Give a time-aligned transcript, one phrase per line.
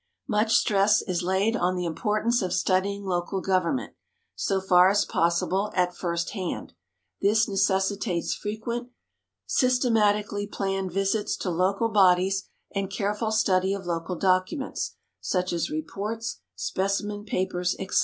[0.27, 3.93] Much stress is laid on the importance of studying local government,
[4.33, 6.73] so far as possible, at first hand.
[7.21, 8.89] This necessitates frequent,
[9.45, 16.39] systematically planned visits to local bodies and careful study of local documents, such as reports,
[16.55, 17.99] specimen papers, etc.